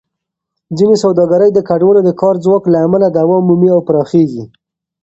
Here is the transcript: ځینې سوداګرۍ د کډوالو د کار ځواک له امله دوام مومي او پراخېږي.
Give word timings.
ځینې 0.77 0.95
سوداګرۍ 1.03 1.49
د 1.53 1.59
کډوالو 1.69 2.01
د 2.05 2.09
کار 2.21 2.35
ځواک 2.43 2.63
له 2.73 2.77
امله 2.85 3.07
دوام 3.17 3.43
مومي 3.49 3.69
او 3.75 3.81
پراخېږي. 3.87 4.43